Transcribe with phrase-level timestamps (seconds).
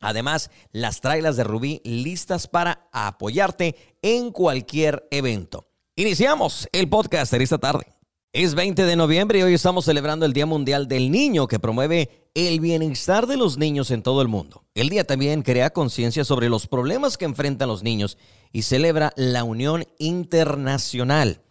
[0.00, 5.66] Además, las trailas de Rubí listas para apoyarte en cualquier evento.
[5.96, 7.86] Iniciamos el podcast esta tarde.
[8.32, 12.28] Es 20 de noviembre y hoy estamos celebrando el Día Mundial del Niño que promueve
[12.34, 14.64] el bienestar de los niños en todo el mundo.
[14.74, 18.18] El día también crea conciencia sobre los problemas que enfrentan los niños
[18.52, 21.42] y celebra la unión internacional.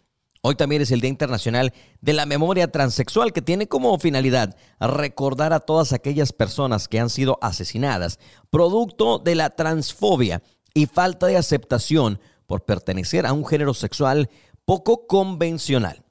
[0.42, 5.52] Hoy también es el Día Internacional de la Memoria Transexual que tiene como finalidad recordar
[5.52, 11.36] a todas aquellas personas que han sido asesinadas producto de la transfobia y falta de
[11.36, 14.30] aceptación por pertenecer a un género sexual
[14.64, 16.04] poco convencional.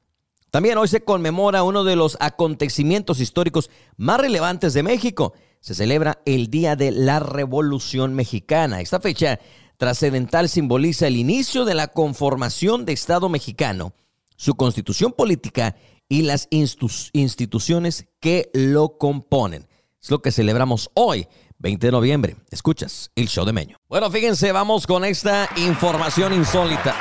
[0.51, 5.33] También hoy se conmemora uno de los acontecimientos históricos más relevantes de México.
[5.59, 8.79] Se celebra el Día de la Revolución Mexicana.
[8.79, 9.39] Esta fecha
[9.77, 13.93] trascendental simboliza el inicio de la conformación de Estado mexicano
[14.39, 15.75] su constitución política
[16.07, 19.67] y las instituciones que lo componen.
[20.01, 21.27] Es lo que celebramos hoy,
[21.57, 22.37] 20 de noviembre.
[22.49, 23.75] Escuchas el show de Meño.
[23.89, 26.95] Bueno, fíjense, vamos con esta información insólita.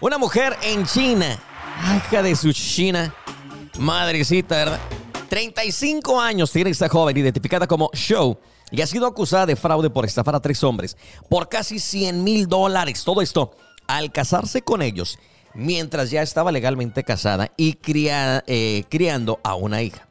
[0.00, 1.40] Una mujer en China,
[1.96, 3.12] hija de su China,
[3.76, 4.80] madrecita, ¿verdad?
[5.28, 8.38] 35 años tiene esta joven identificada como Show
[8.70, 10.96] y ha sido acusada de fraude por estafar a tres hombres
[11.28, 13.02] por casi 100 mil dólares.
[13.02, 13.56] Todo esto
[13.88, 15.18] al casarse con ellos
[15.56, 20.06] mientras ya estaba legalmente casada y eh, criando a una hija.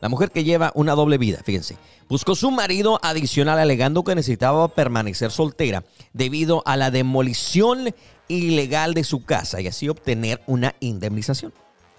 [0.00, 1.76] La mujer que lleva una doble vida, fíjense,
[2.08, 7.92] buscó su marido adicional alegando que necesitaba permanecer soltera debido a la demolición
[8.28, 11.52] ilegal de su casa y así obtener una indemnización.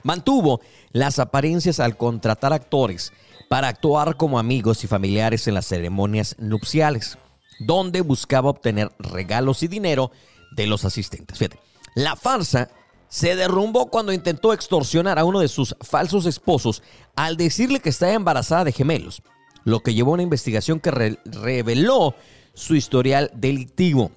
[0.03, 0.61] Mantuvo
[0.93, 3.11] las apariencias al contratar actores
[3.49, 7.17] para actuar como amigos y familiares en las ceremonias nupciales,
[7.59, 10.11] donde buscaba obtener regalos y dinero
[10.51, 11.37] de los asistentes.
[11.37, 11.59] Fíjate,
[11.99, 12.69] la farsa
[13.09, 16.81] se derrumbó cuando intentó extorsionar a uno de sus falsos esposos
[17.15, 19.21] al decirle que estaba embarazada de gemelos,
[19.65, 22.15] lo que llevó a una investigación que reveló
[22.53, 24.11] su historial delictivo.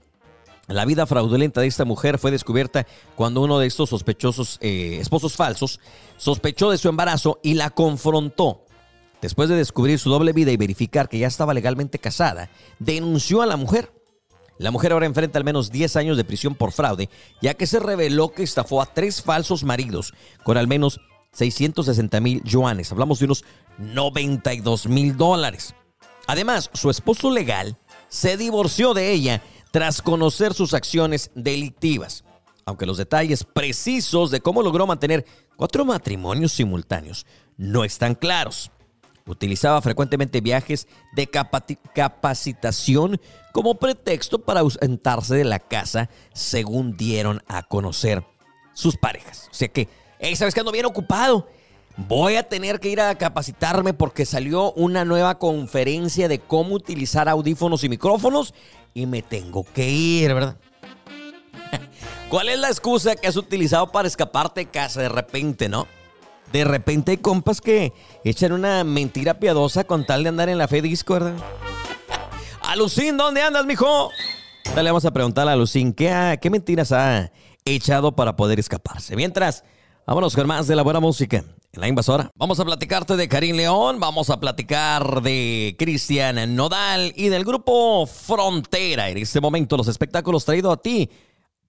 [0.68, 5.34] La vida fraudulenta de esta mujer fue descubierta cuando uno de estos sospechosos eh, esposos
[5.34, 5.80] falsos
[6.16, 8.64] sospechó de su embarazo y la confrontó.
[9.20, 12.48] Después de descubrir su doble vida y verificar que ya estaba legalmente casada,
[12.78, 13.92] denunció a la mujer.
[14.62, 17.80] La mujer ahora enfrenta al menos 10 años de prisión por fraude, ya que se
[17.80, 20.14] reveló que estafó a tres falsos maridos
[20.44, 21.00] con al menos
[21.32, 22.92] 660 mil yuanes.
[22.92, 23.44] Hablamos de unos
[23.78, 25.74] 92 mil dólares.
[26.28, 27.76] Además, su esposo legal
[28.08, 32.22] se divorció de ella tras conocer sus acciones delictivas.
[32.64, 38.70] Aunque los detalles precisos de cómo logró mantener cuatro matrimonios simultáneos no están claros.
[39.26, 43.20] Utilizaba frecuentemente viajes de capacitación
[43.52, 48.24] como pretexto para ausentarse de la casa, según dieron a conocer
[48.74, 49.48] sus parejas.
[49.50, 49.88] O sea que,
[50.18, 51.46] hey, ¿sabes que ando bien ocupado?
[51.96, 57.28] Voy a tener que ir a capacitarme porque salió una nueva conferencia de cómo utilizar
[57.28, 58.54] audífonos y micrófonos
[58.94, 60.56] y me tengo que ir, ¿verdad?
[62.30, 65.86] ¿Cuál es la excusa que has utilizado para escaparte de casa de repente, no?
[66.52, 67.92] De repente hay compas que
[68.24, 71.34] echan una mentira piadosa con tal de andar en la fe disco, ¿verdad?
[72.62, 74.10] Alucín, ¿dónde andas, mijo?
[74.74, 77.30] Dale, vamos a preguntarle a Alucín, ¿qué, ¿qué mentiras ha
[77.64, 79.16] echado para poder escaparse?
[79.16, 79.64] Mientras,
[80.06, 81.44] vámonos con más de la buena música.
[81.72, 82.30] en la invasora.
[82.34, 88.06] Vamos a platicarte de Karim León, vamos a platicar de Cristian Nodal y del grupo
[88.06, 89.08] Frontera.
[89.08, 91.08] En este momento los espectáculos traídos a ti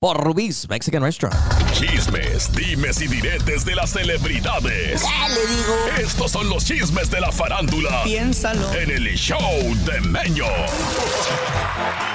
[0.03, 1.33] por Rubí's Mexican Restaurant.
[1.71, 5.01] Chismes, dimes y diretes de las celebridades.
[5.01, 5.75] le digo?
[5.97, 8.03] Estos son los chismes de la farándula.
[8.03, 8.73] Piénsalo.
[8.73, 9.39] En el show
[9.85, 10.43] de Meño.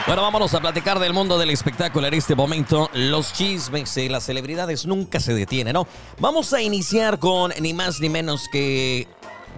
[0.06, 2.90] Bueno, vámonos a platicar del mundo del espectáculo en este momento.
[2.92, 5.88] Los chismes de las celebridades nunca se detienen, ¿no?
[6.20, 9.08] Vamos a iniciar con ni más ni menos que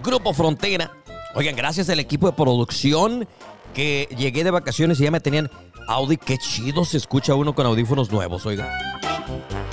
[0.01, 0.89] Grupo Frontera.
[1.35, 3.27] Oigan, gracias al equipo de producción
[3.73, 5.49] que llegué de vacaciones y ya me tenían
[5.87, 8.77] Audi, qué chido se escucha uno con audífonos nuevos, oiga.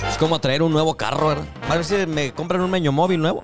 [0.07, 1.45] Es como traer un nuevo carro, ¿verdad?
[1.69, 3.43] A ver si me compran un meño móvil nuevo.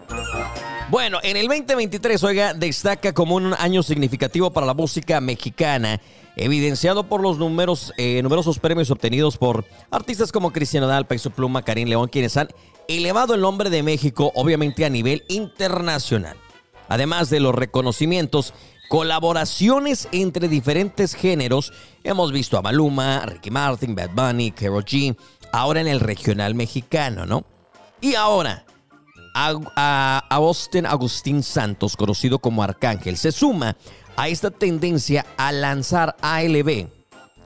[0.90, 6.00] Bueno, en el 2023, oiga, destaca como un año significativo para la música mexicana,
[6.36, 11.64] evidenciado por los números, eh, numerosos premios obtenidos por artistas como Cristiano Dal, Paiso Pluma,
[11.64, 12.50] Karim León, quienes han
[12.88, 16.38] elevado el nombre de México, obviamente a nivel internacional.
[16.88, 18.54] Además de los reconocimientos
[18.88, 21.74] colaboraciones entre diferentes géneros.
[22.04, 25.16] Hemos visto a Maluma, Ricky Martin, Bad Bunny, Karol G,
[25.52, 27.46] ahora en el regional mexicano, ¿no?
[28.02, 28.66] Y ahora,
[29.34, 33.76] a, Austin Agustín Santos, conocido como Arcángel, se suma
[34.16, 36.88] a esta tendencia a lanzar ALB,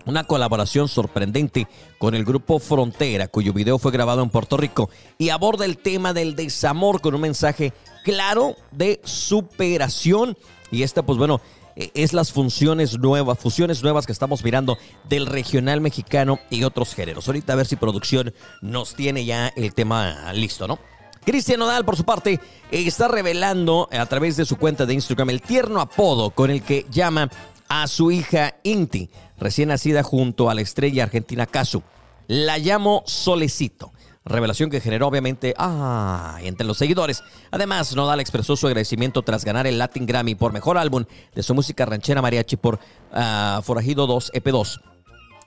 [0.05, 5.29] una colaboración sorprendente con el grupo Frontera, cuyo video fue grabado en Puerto Rico y
[5.29, 10.37] aborda el tema del desamor con un mensaje claro de superación
[10.71, 11.41] y esta, pues bueno,
[11.75, 14.77] e, es las funciones nuevas, fusiones nuevas que estamos mirando
[15.07, 17.27] del regional mexicano y otros géneros.
[17.27, 20.79] Ahorita a ver si producción nos tiene ya el tema listo, ¿no?
[21.25, 22.39] Cristian Nodal, por su parte,
[22.71, 26.85] está revelando a través de su cuenta de Instagram el tierno apodo con el que
[26.89, 27.29] llama
[27.67, 31.83] a su hija Inti, recién nacida junto a la estrella argentina Casu.
[32.27, 33.91] La llamo Solecito
[34.25, 37.23] revelación que generó obviamente ah, entre los seguidores.
[37.51, 41.53] Además, Nodal expresó su agradecimiento tras ganar el Latin Grammy por mejor álbum de su
[41.53, 44.81] música ranchera mariachi por uh, Forajido 2 EP2.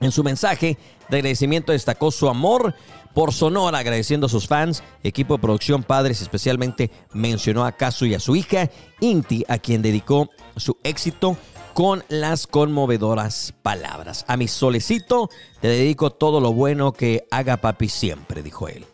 [0.00, 0.78] En su mensaje
[1.08, 2.74] de agradecimiento destacó su amor
[3.14, 8.14] por Sonora, agradeciendo a sus fans, equipo de producción, padres, especialmente mencionó a Casu y
[8.14, 8.70] a su hija
[9.00, 11.36] Inti, a quien dedicó su éxito
[11.74, 14.24] con las conmovedoras palabras.
[14.28, 15.30] A mi solecito
[15.60, 18.84] te dedico todo lo bueno que haga papi siempre, dijo él.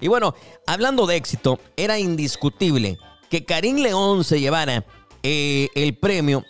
[0.00, 0.34] Y bueno,
[0.66, 2.98] hablando de éxito, era indiscutible
[3.30, 4.84] que Karim León se llevara
[5.22, 6.44] eh, el premio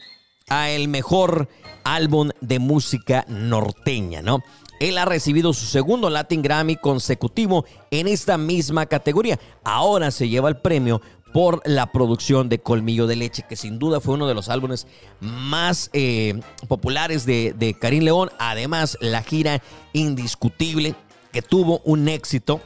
[0.49, 1.49] a el mejor
[1.85, 4.43] álbum de música norteña, ¿no?
[4.81, 9.39] Él ha recibido su segundo Latin Grammy consecutivo en esta misma categoría.
[9.65, 11.01] Ahora se lleva el premio
[11.33, 14.87] por la producción de Colmillo de Leche, que sin duda fue uno de los álbumes
[15.21, 18.31] más eh, populares de, de Karim León.
[18.39, 20.95] Además, la gira indiscutible
[21.33, 22.61] que tuvo un éxito.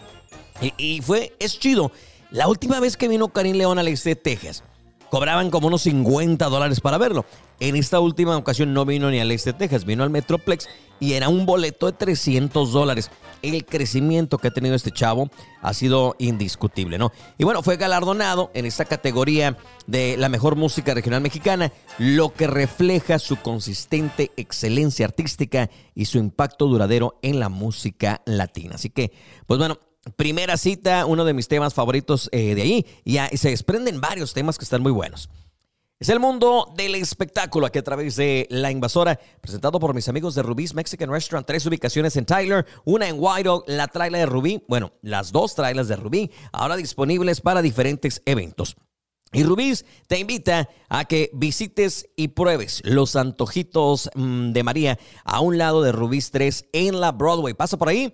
[0.79, 1.91] Y, fue, es chido.
[2.31, 4.65] La última vez que vino Karim León a la de Texas,
[5.13, 7.27] cobraban como unos 50 dólares para verlo.
[7.61, 10.71] En esta última ocasión no vino ni al este de Texas, vino al Metroplex
[11.01, 13.11] y era un boleto de 300 dólares.
[13.43, 15.29] El crecimiento que ha tenido este chavo
[15.61, 17.13] ha sido indiscutible, ¿no?
[17.37, 22.47] Y bueno, fue galardonado en esta categoría de la mejor música regional mexicana, lo que
[22.47, 28.77] refleja su consistente excelencia artística y su impacto duradero en la música latina.
[28.77, 29.13] Así que,
[29.47, 29.79] pues bueno,
[30.17, 32.87] Primera cita, uno de mis temas favoritos eh, de ahí.
[33.05, 35.29] Y, se desprenden varios temas que están muy buenos.
[36.01, 40.35] Es el mundo del espectáculo aquí a través de La Invasora, presentado por mis amigos
[40.35, 41.47] de Rubí's Mexican Restaurant.
[41.47, 45.55] Tres ubicaciones en Tyler, una en White Oak, la traila de Rubí, bueno, las dos
[45.55, 48.75] trailas de Rubí, ahora disponibles para diferentes eventos.
[49.33, 55.39] Y Rubí's te invita a que visites y pruebes los antojitos mm, de María a
[55.39, 57.55] un lado de Rubí's 3 en la Broadway.
[57.55, 58.13] Pasa por ahí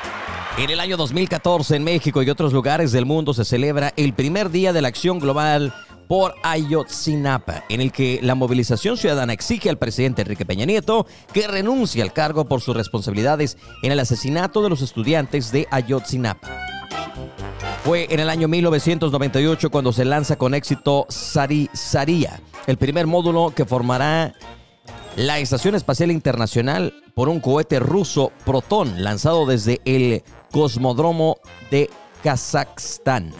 [0.58, 4.48] En el año 2014 en México y otros lugares del mundo se celebra el primer
[4.50, 5.74] día de la acción global
[6.08, 11.48] por Ayotzinapa, en el que la movilización ciudadana exige al presidente Enrique Peña Nieto que
[11.48, 16.48] renuncie al cargo por sus responsabilidades en el asesinato de los estudiantes de Ayotzinapa.
[17.84, 23.52] Fue en el año 1998 cuando se lanza con éxito Sari Saria, el primer módulo
[23.54, 24.34] que formará
[25.16, 31.38] la Estación Espacial Internacional por un cohete ruso Proton lanzado desde el Cosmodromo
[31.70, 31.88] de
[32.22, 33.32] Kazajstán.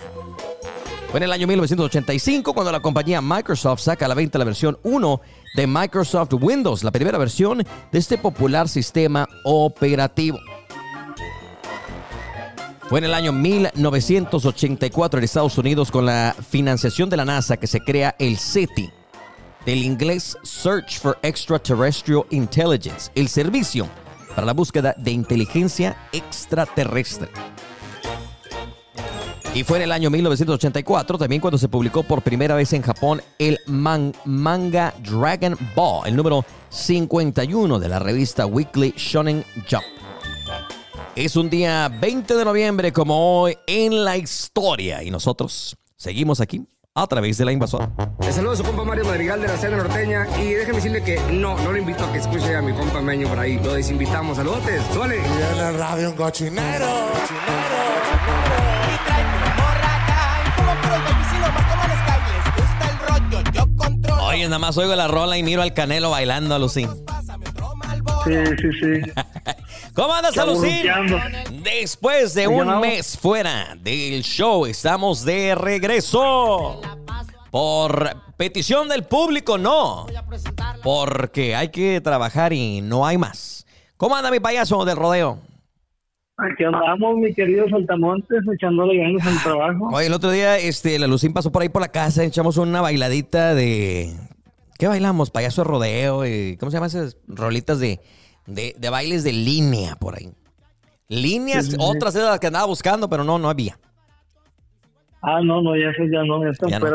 [1.17, 4.79] Fue en el año 1985 cuando la compañía Microsoft saca a la venta la versión
[4.83, 5.21] 1
[5.57, 10.39] de Microsoft Windows, la primera versión de este popular sistema operativo.
[12.91, 17.67] Fue en el año 1984 en Estados Unidos con la financiación de la NASA que
[17.67, 18.91] se crea el SETI,
[19.65, 23.89] del inglés Search for Extraterrestrial Intelligence, el servicio
[24.35, 27.31] para la búsqueda de inteligencia extraterrestre.
[29.57, 33.23] Y fue en el año 1984 también cuando se publicó por primera vez en Japón
[33.39, 39.83] el manga Dragon Ball, el número 51 de la revista Weekly Shonen Jump.
[41.15, 46.63] Es un día 20 de noviembre como hoy en la historia y nosotros seguimos aquí
[46.95, 47.91] a través de la invasora.
[48.21, 51.19] Le saludo a su compa Mario Madrigal de la Cena Norteña y déjeme decirle que
[51.33, 53.59] no, no lo invito a que escuche a mi compa Meño por ahí.
[53.65, 54.37] Lo desinvitamos.
[54.37, 55.17] Saludotes, suele.
[55.17, 57.96] Y en el radio un cochinero, cochinero.
[64.47, 66.89] Nada más oigo la rola y miro al Canelo bailando a Lucín.
[68.25, 69.13] Sí, sí, sí.
[69.95, 70.89] ¿Cómo andas, Lucín?
[70.89, 71.19] Aburruteando.
[71.65, 76.81] Después de un mes fuera del show, estamos de regreso.
[77.51, 80.07] Por petición del público, no.
[80.83, 83.67] Porque hay que trabajar y no hay más.
[83.97, 85.41] ¿Cómo anda mi payaso del rodeo?
[86.39, 89.89] Aquí andamos, mi querido Saltamontes, echándole ganas al trabajo.
[89.93, 92.81] Oye, el otro día este, la Lucín pasó por ahí por la casa, echamos una
[92.83, 94.15] bailadita de...
[94.79, 95.31] ¿Qué bailamos?
[95.31, 98.01] Payaso de rodeo, y- ¿cómo se llaman esas rolitas de,
[98.47, 100.31] de, de bailes de línea por ahí?
[101.09, 103.79] Líneas, Sí, otras eran las que andaba buscando, pero no, no había.
[105.23, 106.87] Ah, no, no, ya sé, ya no, ya están Ya no.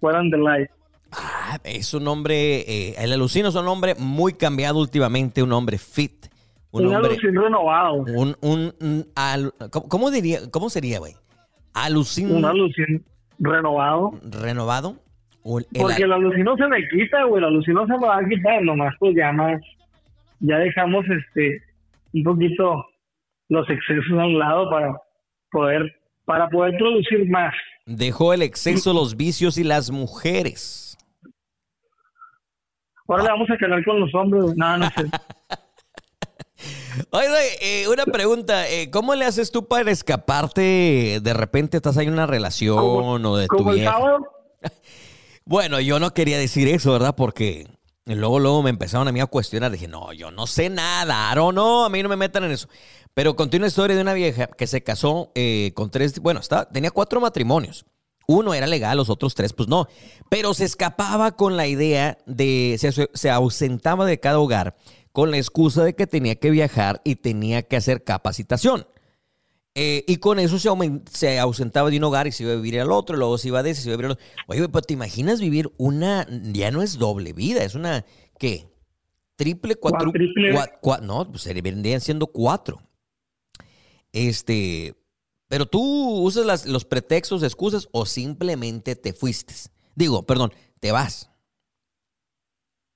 [0.00, 0.70] fuera, de, live.
[1.12, 5.78] Ah, es un hombre, eh, el alucino es un hombre muy cambiado últimamente, un hombre
[5.78, 6.26] fit,
[6.72, 7.94] un Un hombre, alucin renovado.
[7.94, 11.14] un, un, un al- ¿cómo, cómo diría, cómo sería, güey?
[11.72, 13.04] Alucin Un alucin
[13.38, 14.12] renovado.
[14.22, 14.96] renovado.
[15.46, 18.16] O el- el- Porque el alucino se me quita, güey, el alucino se me va
[18.18, 19.60] a quitar, nomás pues ya más,
[20.40, 21.62] ya dejamos este,
[22.14, 22.84] un poquito
[23.50, 24.94] los excesos a un lado para
[25.50, 27.54] poder, para poder producir más.
[27.86, 30.96] dejó el exceso, los vicios y las mujeres.
[33.06, 34.54] Ahora le vamos a quedar con los hombres, güey.
[34.56, 35.04] no, no sé.
[37.10, 37.26] Oye,
[37.60, 41.20] eh, una pregunta, eh, ¿cómo le haces tú para escaparte?
[41.22, 43.92] De repente estás ahí en una relación o de tu Como el vieja.
[43.92, 44.26] sábado,
[45.46, 47.14] Bueno, yo no quería decir eso, ¿verdad?
[47.16, 47.68] Porque
[48.06, 49.70] luego, luego me empezaron a mí a cuestionar.
[49.70, 52.68] Dije, no, yo no sé nada, Aro, no, a mí no me metan en eso.
[53.12, 56.68] Pero conté una historia de una vieja que se casó eh, con tres, bueno, está,
[56.68, 57.84] tenía cuatro matrimonios.
[58.26, 59.86] Uno era legal, los otros tres, pues no.
[60.30, 64.76] Pero se escapaba con la idea de, se, se ausentaba de cada hogar
[65.12, 68.86] con la excusa de que tenía que viajar y tenía que hacer capacitación.
[69.76, 70.68] Eh, y con eso se,
[71.10, 73.62] se ausentaba de un hogar y se iba a vivir al otro, luego se iba
[73.62, 74.24] de ese, se iba a vivir al otro.
[74.46, 78.04] Oye, pero te imaginas vivir una, ya no es doble vida, es una,
[78.38, 78.66] ¿qué?
[79.36, 80.12] Triple, cuatro,
[81.02, 82.80] no, pues se vendrían siendo cuatro.
[84.12, 84.94] Este,
[85.48, 85.80] pero tú
[86.22, 89.54] usas las- los pretextos, excusas o simplemente te fuiste.
[89.96, 91.30] Digo, perdón, te vas.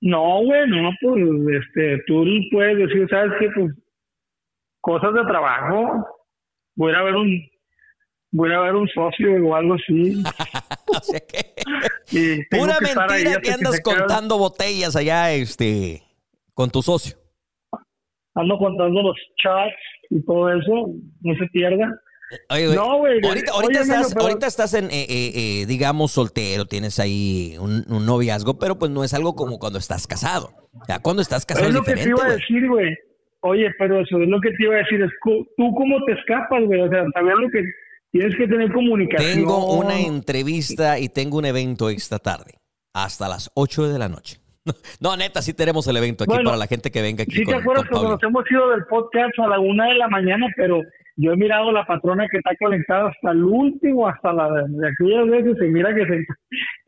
[0.01, 3.47] No, güey, no, pues, este, tú puedes decir, ¿sabes qué?
[3.53, 3.75] Pues,
[4.79, 6.05] cosas de trabajo,
[6.79, 7.29] voy a ver un,
[8.31, 10.23] voy a ver un socio o algo así.
[10.87, 11.53] o sea que,
[12.11, 16.01] Y tengo pura que mentira que andas contando botellas allá, este,
[16.53, 17.17] con tu socio.
[18.33, 19.75] Ando contando los chats
[20.09, 22.01] y todo eso, no se pierda.
[22.49, 26.65] Oye, güey, No, güey, Ahorita, estás, pero- ahorita estás en, eh, eh, eh, digamos, soltero,
[26.65, 30.53] tienes ahí un, un noviazgo, pero pues no es algo como cuando estás casado.
[30.87, 32.95] Ya cuando estás casado es es lo que te iba a decir, güey.
[33.41, 36.63] Oye, pero eso es lo que te iba a decir, es tú cómo te escapas,
[36.65, 36.81] güey.
[36.81, 37.63] O sea, también lo que
[38.11, 39.33] tienes que tener comunicación.
[39.33, 42.55] Tengo una entrevista y tengo un evento esta tarde,
[42.93, 44.37] hasta las 8 de la noche.
[45.01, 47.31] No, neta, sí tenemos el evento aquí Bueno, para la gente que venga aquí.
[47.37, 49.87] Sí, te con- acuerdas con que cuando nos hemos ido del podcast a la una
[49.87, 50.81] de la mañana, pero
[51.15, 55.27] yo he mirado la patrona que está conectada hasta el último, hasta la de aquellas
[55.27, 56.25] veces, se mira que, se,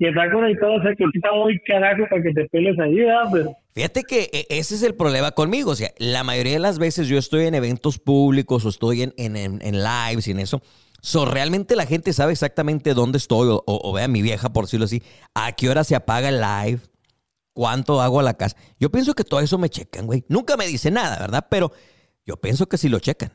[0.01, 3.29] que está conectada, o sea, que ahorita muy carajo para que te peles ahí, ¿verdad?
[3.31, 5.69] Pero Fíjate que eh, ese es el problema conmigo.
[5.69, 9.13] O sea, la mayoría de las veces yo estoy en eventos públicos o estoy en,
[9.17, 10.63] en, en, en lives y en eso.
[11.01, 14.63] So, realmente la gente sabe exactamente dónde estoy, o, o, o vea mi vieja, por
[14.63, 15.03] decirlo así,
[15.35, 16.79] a qué hora se apaga el live,
[17.53, 18.57] cuánto hago a la casa.
[18.79, 20.23] Yo pienso que todo eso me checan, güey.
[20.29, 21.45] Nunca me dice nada, ¿verdad?
[21.47, 21.71] Pero
[22.25, 23.29] yo pienso que sí lo checan.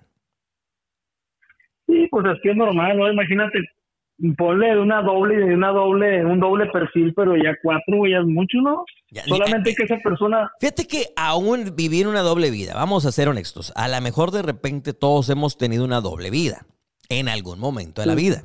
[1.87, 3.09] sí, pues es que es normal, ¿no?
[3.13, 3.61] Imagínate,
[4.37, 8.27] ponle de una doble, de una doble, un doble perfil, pero ya cuatro, ya es
[8.27, 8.85] mucho, ¿no?
[9.11, 13.29] Ya, Solamente que esa persona, Fíjate que aún vivir una doble vida, vamos a ser
[13.29, 16.67] honestos, a lo mejor de repente todos hemos tenido una doble vida
[17.09, 18.45] en algún momento de la vida.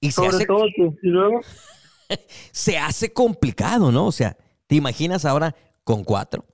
[0.00, 1.40] Y se sobre hace, todo tú, y luego,
[2.52, 4.06] se hace complicado, ¿no?
[4.06, 6.46] O sea, ¿te imaginas ahora con cuatro?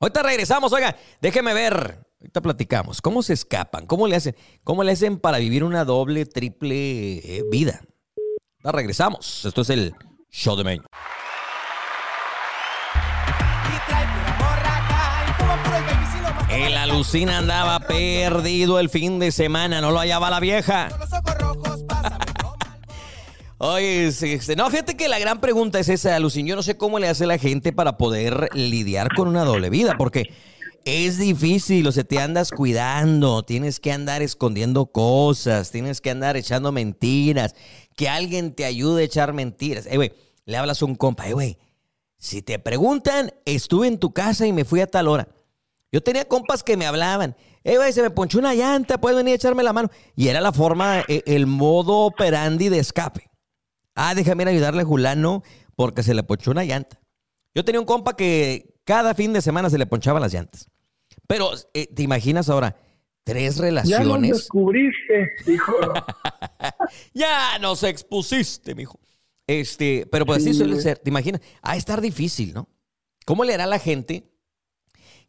[0.00, 2.04] Ahorita regresamos, oiga, déjeme ver.
[2.20, 3.00] Ahorita platicamos.
[3.00, 3.86] ¿Cómo se escapan?
[3.86, 4.36] ¿Cómo le hacen?
[4.64, 7.80] ¿Cómo le hacen para vivir una doble, triple eh, vida?
[8.62, 9.44] Ahorita regresamos.
[9.44, 9.94] Esto es el
[10.30, 10.84] show de Meño.
[16.50, 20.88] El alucina andaba perdido el fin de semana, no lo hallaba la vieja.
[23.58, 24.38] Oye, sí.
[24.56, 26.46] no, fíjate que la gran pregunta es esa, Alucin.
[26.46, 29.96] Yo no sé cómo le hace la gente para poder lidiar con una doble vida,
[29.98, 30.32] porque
[30.84, 36.36] es difícil, o sea, te andas cuidando, tienes que andar escondiendo cosas, tienes que andar
[36.36, 37.56] echando mentiras,
[37.96, 39.86] que alguien te ayude a echar mentiras.
[39.86, 40.12] Eh, güey,
[40.44, 41.58] le hablas a un compa, eh, güey,
[42.16, 45.28] si te preguntan, estuve en tu casa y me fui a tal hora.
[45.90, 47.36] Yo tenía compas que me hablaban.
[47.64, 49.90] Eh, güey, se me ponchó una llanta, puedes venir a echarme la mano.
[50.14, 53.27] Y era la forma, eh, el modo operandi de escape.
[54.00, 55.42] Ah, déjame ir a ayudarle a Julano
[55.74, 57.00] porque se le ponchó una llanta.
[57.54, 60.68] Yo tenía un compa que cada fin de semana se le ponchaban las llantas.
[61.26, 62.76] Pero, eh, ¿te imaginas ahora?
[63.24, 64.30] Tres ya nos relaciones.
[64.32, 65.72] descubriste, hijo.
[67.14, 68.98] Ya nos expusiste, mijo.
[69.46, 70.82] Este, pero pues así Sí, suele güey.
[70.82, 70.98] ser.
[70.98, 71.40] ¿Te imaginas?
[71.62, 72.68] Ah, estar difícil, ¿no?
[73.26, 74.30] ¿Cómo le hará a la gente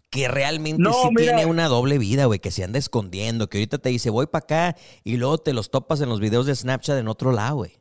[0.10, 1.36] que realmente No, sí mira.
[1.36, 2.40] tiene una doble vida, güey?
[2.40, 5.70] Que se anda escondiendo, que ahorita te dice, voy para acá y luego te los
[5.70, 7.78] topas en los videos de Snapchat en otro lado, güey.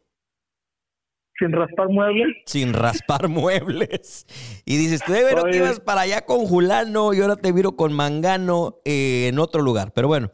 [1.39, 2.37] Sin raspar muebles.
[2.47, 4.27] Sin raspar muebles.
[4.67, 7.73] Y dices, tú de veras que ibas para allá con Julano y ahora te miro
[7.77, 9.93] con Mangano eh, en otro lugar.
[9.95, 10.31] Pero bueno,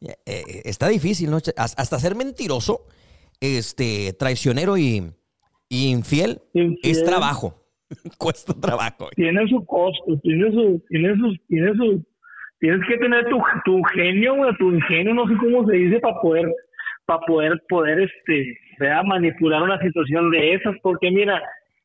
[0.00, 1.36] eh, eh, está difícil, ¿no?
[1.56, 2.86] Has- Hasta ser mentiroso,
[3.40, 5.12] este, traicionero y,
[5.68, 6.78] y infiel, Infiel.
[6.82, 7.54] es trabajo.
[8.18, 9.08] Cuesta trabajo.
[9.16, 12.04] tiene su costo, tiene su, tiene su, tiene su,
[12.60, 16.52] tienes que tener tu, tu genio, tu ingenio, no sé cómo se dice, para poder,
[17.06, 19.04] para poder, poder, este, ¿verdad?
[19.04, 21.42] manipular una situación de esas, porque mira,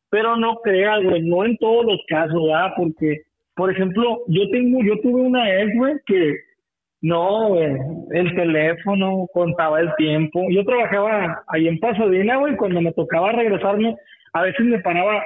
[0.09, 2.73] pero no creas, güey, no en todos los casos, ¿verdad?
[2.77, 3.21] Porque,
[3.55, 6.35] por ejemplo, yo tengo, yo tuve una ex, güey, que,
[7.01, 7.75] no, güey,
[8.11, 10.41] el teléfono contaba el tiempo.
[10.51, 13.95] Yo trabajaba ahí en Pasadena, güey, cuando me tocaba regresarme,
[14.33, 15.21] a veces me paraba,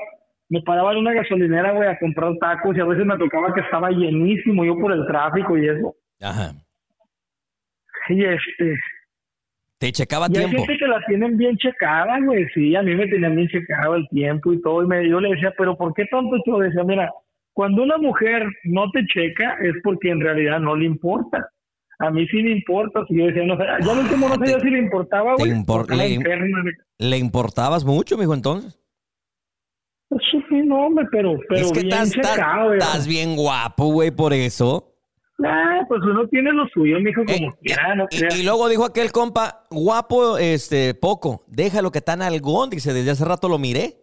[0.49, 3.61] me paraba en una gasolinera, güey, a comprar tacos y a veces me tocaba que
[3.61, 5.95] estaba llenísimo yo por el tráfico y eso.
[6.21, 6.53] Ajá.
[8.09, 8.73] Y este,
[9.79, 10.65] Te checaba y hay tiempo.
[10.65, 14.07] gente que la tienen bien checada, güey, sí, a mí me tenían bien checado el
[14.09, 16.35] tiempo y todo, y me, yo le decía, pero ¿por qué tanto?
[16.45, 17.11] Yo decía, mira,
[17.53, 21.47] cuando una mujer no te checa es porque en realidad no le importa.
[21.99, 24.69] A mí sí me importa, si yo decía, no sé, al último no sabía si
[24.69, 25.51] le importaba, güey.
[25.51, 26.13] impor- le-
[26.99, 28.79] ¿Le importabas mucho, mijo, entonces?
[30.09, 34.09] Eso sí, no, hombre, pero, pero es que bien estás, checado, estás bien guapo, güey,
[34.11, 34.93] por eso.
[35.45, 38.85] Ah, pues uno tiene lo suyo, mijo, Eh, como quiera, no y, y luego dijo
[38.85, 44.01] aquel compa, guapo, este, poco, déjalo que tan algón, dice, desde hace rato lo miré.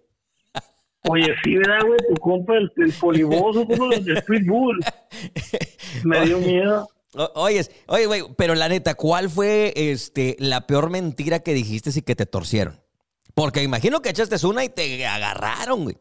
[1.09, 1.99] Oye, sí, ¿verdad, güey?
[2.09, 4.79] Tu compa, el, el poliboso, como los de Street Bull.
[6.05, 6.89] Me dio miedo.
[7.17, 11.91] O- Oyes, oye, güey, pero la neta, ¿cuál fue este, la peor mentira que dijiste
[11.95, 12.81] y que te torcieron?
[13.35, 15.97] Porque imagino que echaste una y te agarraron, güey.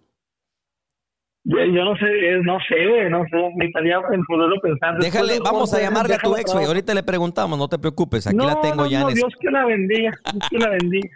[1.45, 3.37] Yo, yo no sé, eh, no sé, güey, no sé.
[3.55, 4.97] Necesitaría en poderlo pensar.
[4.99, 6.65] Déjale, vamos a llamarle a tu ex, güey.
[6.65, 8.27] Ahorita le preguntamos, no te preocupes.
[8.27, 10.11] Aquí no, la tengo no, ya no, en es- Dios que la bendiga.
[10.31, 11.09] Dios que la bendiga.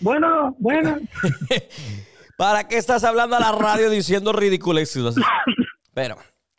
[0.00, 0.98] Bueno, bueno.
[2.36, 5.14] ¿Para qué estás hablando a la radio diciendo ridiculeces?
[5.94, 6.16] Pero,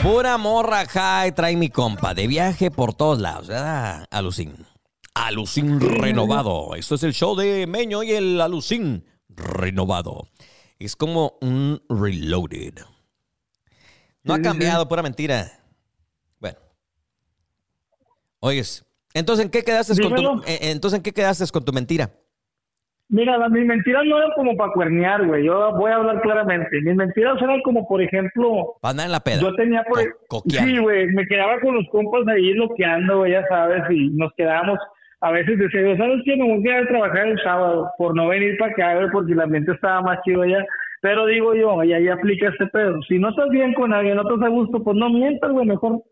[0.01, 2.15] Pura morra high trae mi compa.
[2.15, 4.07] De viaje por todos lados, ¿verdad?
[4.13, 4.65] Alucin.
[5.13, 6.77] Alucin renovado.
[6.77, 10.29] Esto es el show de Meño y el Alucin renovado.
[10.79, 12.94] Es como un reloaded.
[14.25, 15.45] No ha cambiado, pura mentira.
[16.41, 16.59] Bueno.
[18.41, 22.11] Oyes, entonces ¿en qué quedaste con tu, eh, entonces en qué quedaste con tu mentira?
[23.11, 25.45] Mira, las, mis mentiras no eran como para cuernear, güey.
[25.45, 26.81] Yo voy a hablar claramente.
[26.81, 28.77] Mis mentiras eran como, por ejemplo...
[28.81, 29.41] Para andar en la peda.
[29.41, 30.01] Yo tenía, por...
[30.49, 31.07] sí, güey.
[31.09, 33.83] Me quedaba con los compas ahí loqueando, güey, ya sabes.
[33.91, 34.79] Y nos quedábamos...
[35.21, 36.37] A veces decía, ¿sabes qué?
[36.37, 39.73] Me voy a trabajar el sábado por no venir para acá, güey, porque el ambiente
[39.73, 40.65] estaba más chido allá.
[41.05, 42.99] Pero digo yo, y ahí aplica este pedo.
[43.07, 46.03] Si no estás bien con alguien, no estás a gusto, pues no mientas, güey, mejor.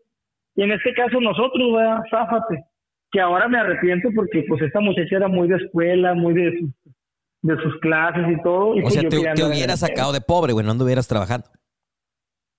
[0.55, 2.63] Y en este caso nosotros, güey, záfate.
[3.11, 6.69] Que ahora me arrepiento porque pues esta muchacha era muy de escuela, muy de sus,
[7.41, 8.75] de sus clases y todo.
[8.75, 11.47] Y o pues sea, yo te, hubieras sacado de pobre, güey, no anduvieras trabajando.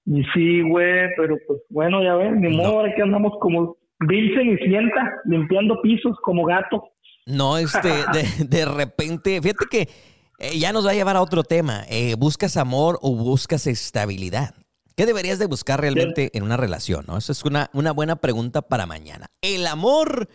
[0.04, 4.34] Y sí, güey, pero pues bueno, ya ven, ni modo, ahora que andamos como Bill
[4.36, 6.82] Cenicienta, limpiando pisos como gato.
[7.26, 11.44] No, este, de, de repente, fíjate que eh, ya nos va a llevar a otro
[11.44, 11.84] tema.
[11.88, 14.54] Eh, ¿Buscas amor o buscas estabilidad?
[14.96, 17.04] ¿Qué deberías de buscar realmente en una relación?
[17.08, 17.16] ¿no?
[17.18, 19.26] Esa es una, una buena pregunta para mañana.
[19.40, 20.28] ¿El amor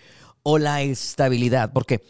[0.43, 1.71] o la estabilidad?
[1.71, 2.03] Porque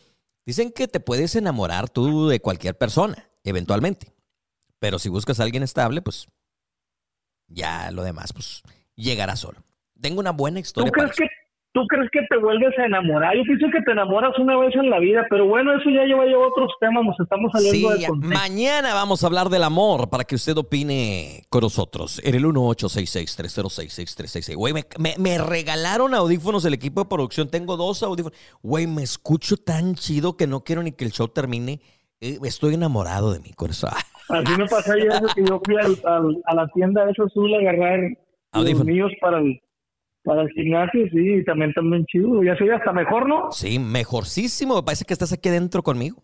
[0.45, 4.13] dicen que te puedes enamorar tú de cualquier persona, eventualmente.
[4.79, 6.27] Pero si buscas a alguien estable, pues
[7.47, 8.63] ya lo demás, pues
[8.95, 9.63] llegará solo.
[9.99, 10.91] Tengo una buena ¿Tú historia.
[10.91, 11.29] para crees
[11.81, 13.35] tú crees que te vuelves a enamorar?
[13.35, 16.25] Yo pienso que te enamoras una vez en la vida, pero bueno, eso ya lleva
[16.25, 18.39] ya otros temas, nos estamos Sí, saliendo de ya- contexto.
[18.39, 24.55] mañana vamos a hablar del amor para que usted opine con nosotros en el 1866-306-6366.
[24.55, 27.49] Güey, me, me- me regalaron audífonos el equipo de producción.
[27.49, 28.37] Tengo dos audífonos.
[28.61, 31.79] Güey, me escucho tan chido que no quiero ni que el show termine.
[32.21, 33.91] Eh, estoy enamorado de mi corazón.
[34.29, 37.53] Así me pasó ayer eso que yo fui al- al- a la tienda esa azul
[37.53, 38.17] a agarrar los
[38.51, 38.85] Audífonos.
[38.87, 39.61] míos para el,
[40.23, 42.43] para el gimnasio, sí, y también también chido.
[42.43, 43.51] Ya soy hasta mejor, ¿no?
[43.51, 44.75] Sí, mejorcísimo.
[44.75, 46.21] Me parece que estás aquí adentro conmigo.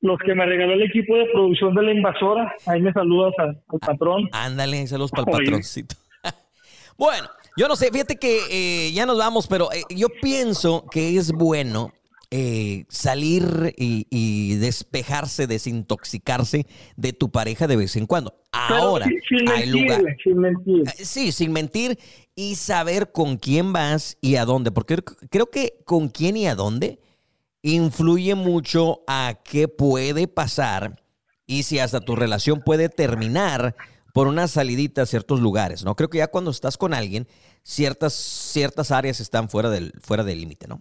[0.00, 3.42] Los que me regaló el equipo de producción de la invasora, ahí me saludas a-
[3.72, 4.28] al patrón.
[4.32, 5.96] Ándale, saludos para el patroncito.
[6.96, 7.26] bueno,
[7.56, 11.32] yo no sé, fíjate que eh, ya nos vamos, pero eh, yo pienso que es
[11.32, 11.92] bueno
[12.30, 18.34] eh, salir y, y despejarse, desintoxicarse de tu pareja de vez en cuando.
[18.52, 20.16] Ahora, sin, sin hay mentir, lugar.
[20.22, 20.82] sin mentir.
[20.98, 21.98] Eh, Sí, sin mentir
[22.34, 26.46] y saber con quién vas y a dónde, porque creo- creo que con quién y
[26.46, 27.00] a dónde
[27.62, 31.02] influye mucho a qué puede pasar
[31.46, 33.74] y si hasta tu relación puede terminar
[34.14, 35.94] por una salidita a ciertos lugares, ¿no?
[35.96, 37.26] Creo que ya cuando estás con alguien,
[37.62, 40.80] ciertas, ciertas áreas están fuera del fuera del límite, ¿no?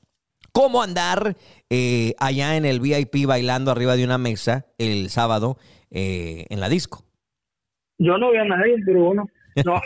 [0.57, 1.35] ¿Cómo andar
[1.69, 5.57] eh, allá en el VIP bailando arriba de una mesa el sábado
[5.91, 7.05] eh, en la disco?
[7.99, 9.29] Yo no veo a nadie, pero bueno.
[9.63, 9.79] No,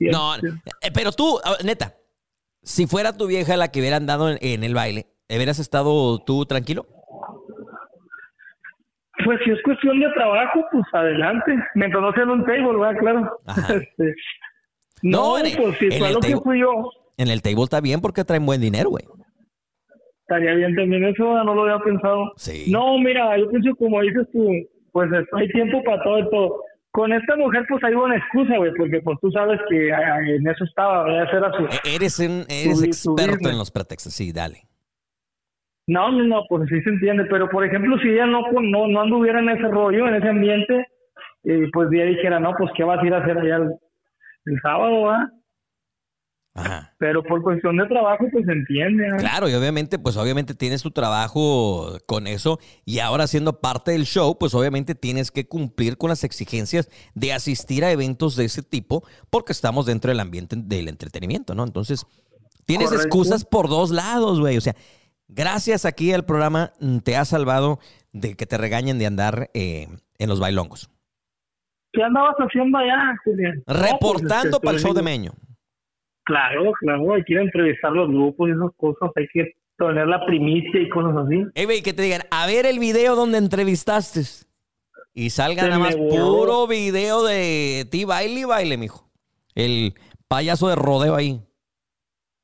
[0.12, 1.94] No, eh, pero tú, neta,
[2.62, 6.44] si fuera tu vieja la que hubiera andado en, en el baile, ¿hubieras estado tú
[6.44, 6.86] tranquilo?
[9.24, 11.56] Pues si es cuestión de trabajo, pues adelante.
[11.74, 13.00] Mientras no sea en un table, ¿verdad?
[13.00, 13.40] Claro.
[13.80, 14.14] Este,
[15.00, 18.00] no, No, en pues si fue lo que fui yo, En el table está bien
[18.00, 19.04] porque traen buen dinero, güey.
[20.22, 22.32] estaría bien también eso, no lo había pensado.
[22.36, 22.70] Sí.
[22.70, 24.48] No, mira, yo pienso como dices tú,
[24.92, 26.60] pues hay tiempo para todo y todo.
[26.90, 30.46] Con esta mujer, pues hay una excusa, güey, porque pues tú sabes que ah, en
[30.46, 31.24] eso estaba.
[31.24, 31.64] Ese era su...
[31.64, 32.84] E- Eres, un, eres Su-
[33.16, 34.12] experto en los pretextos.
[34.14, 34.62] Sí, dale.
[35.86, 39.00] No, no, no, pues sí se entiende, pero por ejemplo, si ella no, no, no
[39.00, 40.86] anduviera en ese rollo, en ese ambiente,
[41.44, 43.70] eh, pues ya dijera, no, pues qué vas a ir a hacer allá el,
[44.46, 45.28] el sábado, ¿verdad?
[46.54, 46.94] Ajá.
[46.98, 49.08] Pero por cuestión de trabajo, pues entiende.
[49.08, 49.16] ¿no?
[49.16, 54.04] Claro, y obviamente, pues obviamente tienes tu trabajo con eso y ahora siendo parte del
[54.04, 58.62] show, pues obviamente tienes que cumplir con las exigencias de asistir a eventos de ese
[58.62, 61.64] tipo porque estamos dentro del ambiente del entretenimiento, ¿no?
[61.64, 62.06] Entonces,
[62.66, 63.08] tienes Correcto.
[63.08, 64.56] excusas por dos lados, güey.
[64.56, 64.76] O sea,
[65.26, 67.80] gracias aquí al programa mm, te ha salvado
[68.12, 69.88] de que te regañen de andar eh,
[70.18, 70.88] en los bailongos.
[71.92, 73.56] ¿Qué andabas haciendo allá, Julián?
[73.56, 75.32] No, pues, Reportando este, para el show de Meño.
[76.24, 80.06] Claro, claro, hay que ir a entrevistar los grupos y esas cosas, hay que tener
[80.06, 81.44] la primicia y cosas así.
[81.54, 84.22] Ey, güey, que te digan, a ver el video donde entrevistaste.
[85.12, 89.08] Y salga Se nada más puro video de ti baile y baile, mijo.
[89.54, 89.94] El
[90.26, 91.40] payaso de rodeo ahí.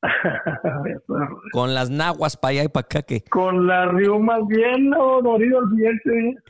[1.52, 3.02] Con las naguas para allá y para acá.
[3.02, 3.22] Que...
[3.22, 6.42] Con las riumas bien dolorido al siguiente.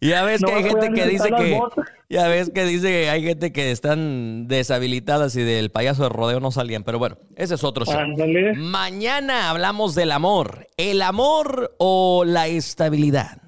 [0.00, 1.60] Y ya ves No que hay gente que dice que.
[2.10, 6.40] Ya ves que dice que hay gente que están deshabilitadas y del payaso de rodeo
[6.40, 6.84] no salían.
[6.84, 7.98] Pero bueno, ese es otro show.
[7.98, 8.54] Ándale.
[8.54, 10.66] Mañana hablamos del amor.
[10.76, 13.42] ¿El amor o la estabilidad?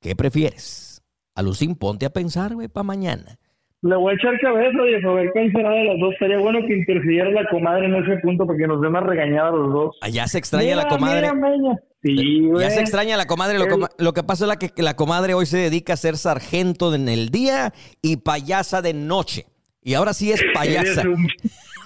[0.00, 1.02] ¿Qué prefieres?
[1.34, 3.38] Alucín, ponte a pensar, güey, para mañana.
[3.82, 6.14] Le voy a echar cabeza y a ver cuál será de las dos.
[6.18, 9.72] Sería bueno que interfiriera la comadre en ese punto porque nos den más regañadas los
[9.72, 9.96] dos.
[10.00, 11.28] Allá se extraña la comadre.
[11.34, 11.76] mira.
[12.00, 12.48] Sí.
[12.60, 13.58] Ya se extraña la comadre.
[13.58, 13.66] Lo,
[13.98, 17.08] lo que pasa es la que, la comadre hoy se dedica a ser sargento en
[17.08, 19.46] el día y payasa de noche.
[19.82, 21.02] Y ahora sí es payasa.
[21.02, 21.26] Un-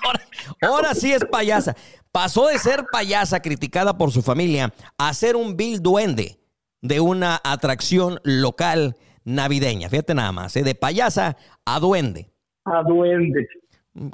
[0.04, 0.20] Ahora,
[0.62, 1.74] ahora sí es payasa.
[2.12, 6.37] Pasó de ser payasa criticada por su familia a ser un vil duende
[6.82, 8.94] de una atracción local
[9.26, 9.90] navideña.
[9.90, 10.62] Fíjate nada más, ¿eh?
[10.62, 11.36] de payasa
[11.66, 12.30] a duende.
[12.64, 13.46] a duende.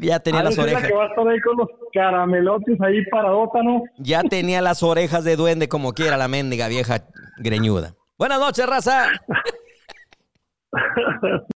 [0.00, 0.88] Ya tenía a las veces la orejas.
[0.88, 3.04] que va a estar ahí con los caramelotes ahí.
[3.98, 7.06] Ya tenía las orejas de duende como quiera la mendiga vieja
[7.38, 7.94] greñuda.
[8.18, 9.06] Buenas noches, raza.